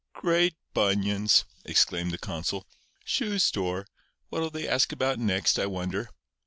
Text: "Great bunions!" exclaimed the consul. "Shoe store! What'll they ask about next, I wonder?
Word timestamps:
"Great 0.13 0.55
bunions!" 0.73 1.45
exclaimed 1.63 2.09
the 2.09 2.17
consul. 2.17 2.65
"Shoe 3.05 3.37
store! 3.37 3.85
What'll 4.29 4.49
they 4.49 4.67
ask 4.67 4.91
about 4.91 5.19
next, 5.19 5.59
I 5.59 5.67
wonder? 5.67 6.09